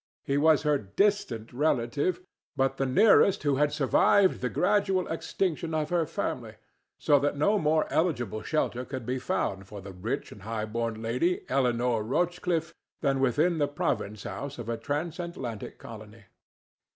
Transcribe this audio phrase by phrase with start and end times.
[0.23, 2.21] He was her distant relative,
[2.55, 6.55] but the nearest who had survived the gradual extinction of her family;
[6.97, 11.03] so that no more eligible shelter could be found for the rich and high born
[11.03, 16.23] Lady Eleanore Rochcliffe than within the province house of a Transatlantic colony.